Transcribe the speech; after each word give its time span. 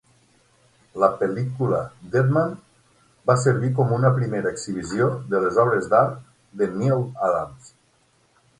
La 1.01 1.09
pel·lícula 1.17 1.81
"Deadman" 2.15 2.55
va 3.31 3.35
servir 3.43 3.71
com 3.81 3.93
una 3.99 4.13
primera 4.17 4.53
exhibició 4.55 5.11
de 5.35 5.45
les 5.47 5.63
obres 5.67 5.93
d"art 5.95 6.19
del 6.63 6.77
Neal 6.83 7.05
Adams. 7.31 7.73